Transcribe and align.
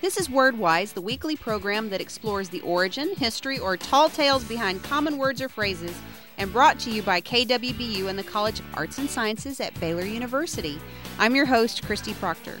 This 0.00 0.16
is 0.16 0.28
WordWise, 0.28 0.94
the 0.94 1.00
weekly 1.00 1.34
program 1.34 1.90
that 1.90 2.00
explores 2.00 2.48
the 2.48 2.60
origin, 2.60 3.16
history, 3.16 3.58
or 3.58 3.76
tall 3.76 4.08
tales 4.08 4.44
behind 4.44 4.84
common 4.84 5.18
words 5.18 5.42
or 5.42 5.48
phrases, 5.48 5.98
and 6.36 6.52
brought 6.52 6.78
to 6.80 6.90
you 6.90 7.02
by 7.02 7.20
KWBU 7.20 8.06
and 8.06 8.16
the 8.16 8.22
College 8.22 8.60
of 8.60 8.66
Arts 8.74 8.98
and 8.98 9.10
Sciences 9.10 9.58
at 9.58 9.78
Baylor 9.80 10.04
University. 10.04 10.78
I'm 11.18 11.34
your 11.34 11.46
host, 11.46 11.82
Christy 11.82 12.14
Proctor. 12.14 12.58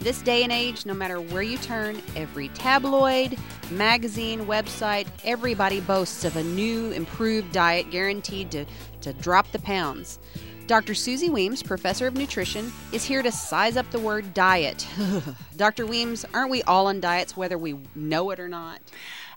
This 0.00 0.20
day 0.20 0.42
and 0.42 0.52
age, 0.52 0.84
no 0.84 0.92
matter 0.92 1.18
where 1.18 1.42
you 1.42 1.56
turn, 1.56 2.02
every 2.14 2.48
tabloid, 2.48 3.38
magazine, 3.70 4.44
website, 4.44 5.06
everybody 5.24 5.80
boasts 5.80 6.26
of 6.26 6.36
a 6.36 6.42
new, 6.42 6.90
improved 6.90 7.52
diet 7.52 7.90
guaranteed 7.90 8.50
to, 8.50 8.66
to 9.00 9.14
drop 9.14 9.50
the 9.52 9.60
pounds. 9.60 10.18
Dr. 10.72 10.94
Suzy 10.94 11.28
Weems, 11.28 11.62
professor 11.62 12.06
of 12.06 12.14
nutrition, 12.14 12.72
is 12.92 13.04
here 13.04 13.22
to 13.22 13.30
size 13.30 13.76
up 13.76 13.90
the 13.90 13.98
word 13.98 14.32
diet. 14.32 14.88
Dr. 15.58 15.84
Weems, 15.84 16.24
aren't 16.32 16.50
we 16.50 16.62
all 16.62 16.86
on 16.86 16.98
diets 16.98 17.36
whether 17.36 17.58
we 17.58 17.76
know 17.94 18.30
it 18.30 18.40
or 18.40 18.48
not? 18.48 18.80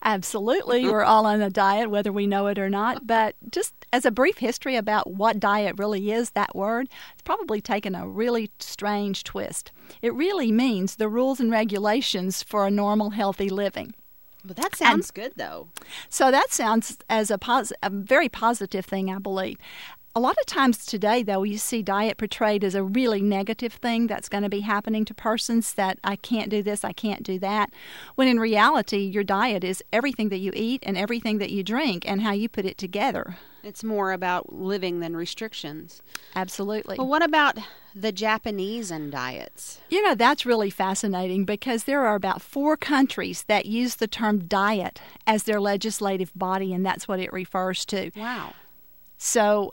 Absolutely, 0.01 0.85
we're 0.85 1.03
all 1.03 1.25
on 1.25 1.41
a 1.41 1.49
diet 1.49 1.89
whether 1.89 2.13
we 2.13 2.25
know 2.25 2.47
it 2.47 2.57
or 2.57 2.69
not. 2.69 3.05
But 3.05 3.35
just 3.51 3.73
as 3.91 4.05
a 4.05 4.11
brief 4.11 4.37
history 4.37 4.77
about 4.77 5.11
what 5.11 5.41
diet 5.41 5.75
really 5.77 6.09
is, 6.09 6.29
that 6.29 6.55
word, 6.55 6.87
it's 7.11 7.23
probably 7.23 7.59
taken 7.59 7.95
a 7.95 8.07
really 8.07 8.49
strange 8.59 9.25
twist. 9.25 9.73
It 10.01 10.13
really 10.13 10.53
means 10.53 10.95
the 10.95 11.09
rules 11.09 11.41
and 11.41 11.51
regulations 11.51 12.43
for 12.43 12.65
a 12.65 12.71
normal, 12.71 13.09
healthy 13.09 13.49
living. 13.49 13.93
But 14.45 14.55
that 14.57 14.75
sounds 14.75 15.09
and, 15.09 15.15
good, 15.15 15.33
though. 15.35 15.67
So 16.07 16.31
that 16.31 16.51
sounds 16.51 16.99
as 17.09 17.29
a, 17.29 17.37
pos- 17.37 17.73
a 17.83 17.89
very 17.89 18.29
positive 18.29 18.85
thing, 18.85 19.11
I 19.11 19.17
believe. 19.17 19.57
A 20.17 20.21
lot 20.21 20.37
of 20.39 20.45
times 20.45 20.85
today, 20.85 21.23
though, 21.23 21.43
you 21.43 21.57
see 21.57 21.81
diet 21.81 22.17
portrayed 22.17 22.63
as 22.63 22.73
a 22.73 22.81
really 22.81 23.21
negative 23.21 23.73
thing 23.73 24.07
that's 24.07 24.29
going 24.29 24.43
to 24.43 24.49
be 24.49 24.61
happening 24.61 25.03
to 25.03 25.13
persons 25.13 25.73
that 25.73 25.99
I 26.05 26.15
can't 26.15 26.49
do 26.49 26.63
this, 26.63 26.85
I 26.85 26.93
can't 26.93 27.21
do 27.21 27.37
that. 27.39 27.69
When 28.15 28.29
in 28.29 28.39
reality, 28.39 28.99
your 28.99 29.25
diet 29.25 29.65
is 29.65 29.83
everything 29.91 30.29
that 30.29 30.37
you 30.37 30.53
eat 30.55 30.81
and 30.83 30.97
everything 30.97 31.39
that 31.39 31.51
you 31.51 31.63
drink 31.63 32.09
and 32.09 32.21
how 32.21 32.31
you 32.31 32.47
put 32.47 32.65
it 32.65 32.77
together. 32.77 33.35
It's 33.61 33.83
more 33.83 34.13
about 34.13 34.53
living 34.53 35.01
than 35.01 35.17
restrictions. 35.17 36.01
Absolutely. 36.33 36.95
Well, 36.97 37.07
what 37.07 37.23
about 37.23 37.57
the 37.93 38.13
Japanese 38.13 38.91
and 38.91 39.11
diets? 39.11 39.81
You 39.89 40.01
know, 40.01 40.15
that's 40.15 40.45
really 40.45 40.69
fascinating 40.69 41.43
because 41.43 41.83
there 41.83 42.05
are 42.05 42.15
about 42.15 42.41
four 42.41 42.77
countries 42.77 43.43
that 43.49 43.65
use 43.65 43.95
the 43.95 44.07
term 44.07 44.47
diet 44.47 45.01
as 45.27 45.43
their 45.43 45.59
legislative 45.59 46.31
body, 46.33 46.73
and 46.73 46.85
that's 46.85 47.05
what 47.05 47.19
it 47.19 47.33
refers 47.33 47.85
to. 47.87 48.11
Wow. 48.15 48.53
So 49.17 49.71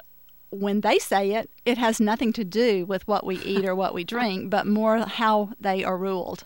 when 0.52 0.82
they 0.82 0.98
say 0.98 1.32
it, 1.32 1.50
it 1.64 1.78
has 1.78 1.98
nothing 1.98 2.32
to 2.34 2.44
do 2.44 2.84
with 2.84 3.06
what 3.08 3.24
we 3.24 3.38
eat 3.38 3.64
or 3.64 3.74
what 3.74 3.94
we 3.94 4.04
drink, 4.04 4.50
but 4.50 4.66
more 4.66 4.98
how 4.98 5.50
they 5.58 5.82
are 5.82 5.96
ruled, 5.96 6.44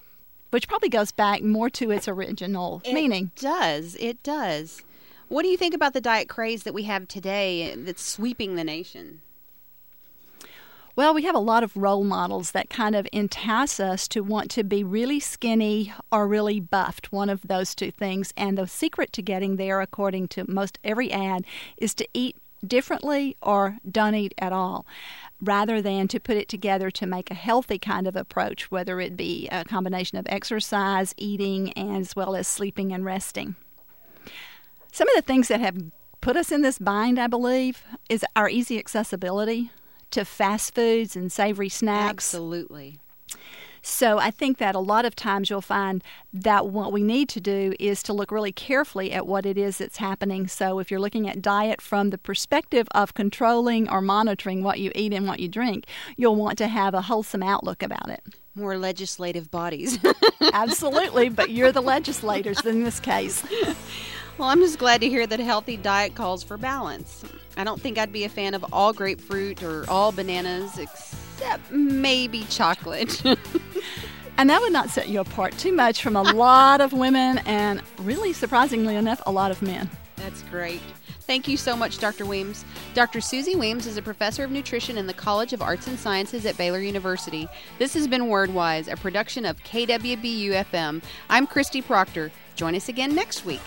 which 0.50 0.68
probably 0.68 0.88
goes 0.88 1.12
back 1.12 1.42
more 1.42 1.68
to 1.70 1.90
its 1.90 2.06
original 2.06 2.80
it 2.84 2.94
meaning. 2.94 3.32
It 3.36 3.40
does. 3.40 3.96
It 3.98 4.22
does. 4.22 4.82
What 5.28 5.42
do 5.42 5.48
you 5.48 5.56
think 5.56 5.74
about 5.74 5.92
the 5.92 6.00
diet 6.00 6.28
craze 6.28 6.62
that 6.62 6.74
we 6.74 6.84
have 6.84 7.08
today 7.08 7.74
that's 7.76 8.02
sweeping 8.02 8.54
the 8.54 8.62
nation? 8.62 9.22
Well, 10.94 11.12
we 11.12 11.24
have 11.24 11.34
a 11.34 11.40
lot 11.40 11.62
of 11.62 11.76
role 11.76 12.04
models 12.04 12.52
that 12.52 12.70
kind 12.70 12.94
of 12.94 13.06
entice 13.12 13.78
us 13.80 14.08
to 14.08 14.22
want 14.22 14.50
to 14.52 14.64
be 14.64 14.82
really 14.82 15.20
skinny 15.20 15.92
or 16.10 16.26
really 16.26 16.58
buffed, 16.58 17.12
one 17.12 17.28
of 17.28 17.42
those 17.48 17.74
two 17.74 17.90
things. 17.90 18.32
And 18.34 18.56
the 18.56 18.66
secret 18.66 19.12
to 19.12 19.20
getting 19.20 19.56
there, 19.56 19.82
according 19.82 20.28
to 20.28 20.50
most 20.50 20.78
every 20.82 21.12
ad, 21.12 21.44
is 21.76 21.92
to 21.96 22.08
eat 22.14 22.36
differently 22.64 23.36
or 23.42 23.78
don't 23.90 24.14
eat 24.14 24.34
at 24.38 24.52
all 24.52 24.86
rather 25.40 25.82
than 25.82 26.08
to 26.08 26.20
put 26.20 26.36
it 26.36 26.48
together 26.48 26.90
to 26.90 27.06
make 27.06 27.30
a 27.30 27.34
healthy 27.34 27.78
kind 27.78 28.06
of 28.06 28.16
approach, 28.16 28.70
whether 28.70 29.00
it 29.00 29.16
be 29.16 29.48
a 29.50 29.64
combination 29.64 30.18
of 30.18 30.26
exercise, 30.28 31.14
eating, 31.16 31.76
as 31.76 32.16
well 32.16 32.34
as 32.34 32.48
sleeping 32.48 32.92
and 32.92 33.04
resting. 33.04 33.54
Some 34.92 35.08
of 35.08 35.14
the 35.16 35.22
things 35.22 35.48
that 35.48 35.60
have 35.60 35.76
put 36.20 36.36
us 36.36 36.50
in 36.50 36.62
this 36.62 36.78
bind, 36.78 37.18
I 37.18 37.26
believe, 37.26 37.84
is 38.08 38.24
our 38.34 38.48
easy 38.48 38.78
accessibility 38.78 39.70
to 40.10 40.24
fast 40.24 40.74
foods 40.74 41.16
and 41.16 41.30
savory 41.30 41.68
snacks. 41.68 42.34
Absolutely. 42.34 42.98
So 43.88 44.18
I 44.18 44.32
think 44.32 44.58
that 44.58 44.74
a 44.74 44.80
lot 44.80 45.04
of 45.04 45.14
times 45.14 45.48
you'll 45.48 45.60
find 45.60 46.02
that 46.32 46.66
what 46.66 46.92
we 46.92 47.04
need 47.04 47.28
to 47.30 47.40
do 47.40 47.72
is 47.78 48.02
to 48.02 48.12
look 48.12 48.32
really 48.32 48.50
carefully 48.50 49.12
at 49.12 49.28
what 49.28 49.46
it 49.46 49.56
is 49.56 49.78
that's 49.78 49.98
happening. 49.98 50.48
So 50.48 50.80
if 50.80 50.90
you're 50.90 50.98
looking 50.98 51.28
at 51.28 51.40
diet 51.40 51.80
from 51.80 52.10
the 52.10 52.18
perspective 52.18 52.88
of 52.90 53.14
controlling 53.14 53.88
or 53.88 54.00
monitoring 54.02 54.64
what 54.64 54.80
you 54.80 54.90
eat 54.96 55.12
and 55.12 55.28
what 55.28 55.38
you 55.38 55.48
drink, 55.48 55.86
you'll 56.16 56.34
want 56.34 56.58
to 56.58 56.66
have 56.66 56.94
a 56.94 57.02
wholesome 57.02 57.44
outlook 57.44 57.80
about 57.80 58.08
it. 58.10 58.24
More 58.56 58.76
legislative 58.76 59.52
bodies. 59.52 60.00
Absolutely, 60.52 61.28
but 61.28 61.50
you're 61.50 61.70
the 61.70 61.80
legislators 61.80 62.66
in 62.66 62.82
this 62.82 62.98
case. 62.98 63.44
Well, 64.38 64.50
I'm 64.50 64.60
just 64.60 64.78
glad 64.78 65.00
to 65.00 65.08
hear 65.08 65.26
that 65.26 65.40
a 65.40 65.44
healthy 65.44 65.78
diet 65.78 66.14
calls 66.14 66.42
for 66.42 66.58
balance. 66.58 67.24
I 67.56 67.64
don't 67.64 67.80
think 67.80 67.96
I'd 67.96 68.12
be 68.12 68.24
a 68.24 68.28
fan 68.28 68.52
of 68.52 68.66
all 68.70 68.92
grapefruit 68.92 69.62
or 69.62 69.88
all 69.88 70.12
bananas, 70.12 70.76
except 70.76 71.70
maybe 71.70 72.44
chocolate. 72.50 73.22
and 74.38 74.50
that 74.50 74.60
would 74.60 74.72
not 74.72 74.90
set 74.90 75.08
you 75.08 75.20
apart 75.20 75.56
too 75.58 75.72
much 75.72 76.02
from 76.02 76.16
a 76.16 76.22
lot 76.34 76.80
of 76.80 76.92
women 76.92 77.38
and, 77.46 77.82
really 77.98 78.32
surprisingly 78.32 78.96
enough, 78.96 79.22
a 79.26 79.32
lot 79.32 79.50
of 79.50 79.62
men. 79.62 79.88
That's 80.16 80.42
great. 80.42 80.80
Thank 81.20 81.48
you 81.48 81.56
so 81.56 81.76
much, 81.76 81.98
Dr. 81.98 82.24
Weems. 82.24 82.64
Dr. 82.94 83.20
Suzy 83.20 83.56
Weems 83.56 83.86
is 83.86 83.96
a 83.96 84.02
professor 84.02 84.44
of 84.44 84.52
nutrition 84.52 84.96
in 84.96 85.08
the 85.08 85.12
College 85.12 85.52
of 85.52 85.60
Arts 85.60 85.88
and 85.88 85.98
Sciences 85.98 86.46
at 86.46 86.56
Baylor 86.56 86.80
University. 86.80 87.48
This 87.78 87.94
has 87.94 88.06
been 88.06 88.22
WordWise, 88.22 88.90
a 88.90 88.96
production 88.96 89.44
of 89.44 89.62
KWBU 89.64 90.64
FM. 90.64 91.02
I'm 91.28 91.46
Christy 91.46 91.82
Proctor. 91.82 92.30
Join 92.54 92.76
us 92.76 92.88
again 92.88 93.14
next 93.14 93.44
week. 93.44 93.60